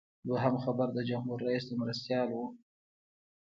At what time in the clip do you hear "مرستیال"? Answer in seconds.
1.81-2.29